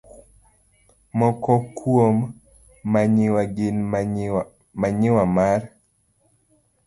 [1.19, 2.15] Moko kuom
[2.91, 3.77] manyiwa gin
[4.81, 5.61] manyiwa mar